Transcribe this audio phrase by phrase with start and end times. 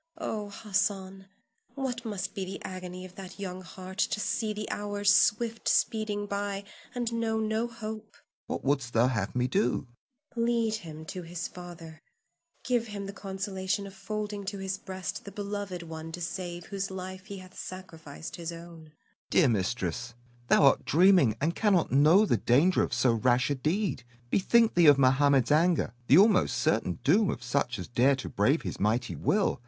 [0.17, 1.27] Oh, Hassan,
[1.75, 6.25] what must be the agony of that young heart to see the hours swift speeding
[6.25, 6.63] by,
[6.95, 8.13] and know no hope.
[8.15, 8.23] Hassan.
[8.47, 9.89] What wouldst thou have me do?
[10.33, 10.37] Zuleika.
[10.47, 12.01] Lead him to his father;
[12.63, 16.89] give him the consolation of folding to his breast the beloved one to save whose
[16.89, 18.85] life he hath sacrificed his own.
[18.85, 18.97] Hassan.
[19.29, 20.15] Dear mistress,
[20.47, 24.01] thou art dreaming, and cannot know the danger of so rash a deed.
[24.31, 28.63] Bethink thee of Mohammed's anger, the almost certain doom of such as dare to brave
[28.63, 29.59] his mighty will.